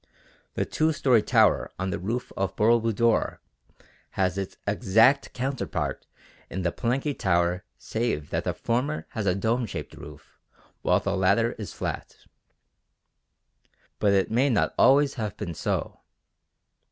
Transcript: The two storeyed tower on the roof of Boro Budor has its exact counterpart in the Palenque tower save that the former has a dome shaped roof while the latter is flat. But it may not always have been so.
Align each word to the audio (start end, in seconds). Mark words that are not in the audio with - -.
The 0.55 0.65
two 0.65 0.91
storeyed 0.93 1.27
tower 1.27 1.71
on 1.77 1.91
the 1.91 1.99
roof 1.99 2.31
of 2.35 2.55
Boro 2.55 2.79
Budor 2.79 3.37
has 4.17 4.35
its 4.35 4.57
exact 4.65 5.31
counterpart 5.33 6.07
in 6.49 6.63
the 6.63 6.71
Palenque 6.71 7.15
tower 7.19 7.63
save 7.77 8.31
that 8.31 8.45
the 8.45 8.55
former 8.55 9.05
has 9.09 9.27
a 9.27 9.35
dome 9.35 9.67
shaped 9.67 9.93
roof 9.93 10.39
while 10.81 10.99
the 10.99 11.15
latter 11.15 11.51
is 11.59 11.71
flat. 11.73 12.15
But 13.99 14.13
it 14.13 14.31
may 14.31 14.49
not 14.49 14.73
always 14.75 15.13
have 15.21 15.37
been 15.37 15.53
so. 15.53 15.99